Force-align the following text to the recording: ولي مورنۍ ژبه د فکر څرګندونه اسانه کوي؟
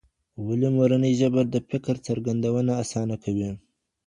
ولي 0.45 0.69
مورنۍ 0.77 1.13
ژبه 1.19 1.41
د 1.53 1.55
فکر 1.69 1.95
څرګندونه 2.07 2.71
اسانه 2.83 3.15
کوي؟ 3.23 3.49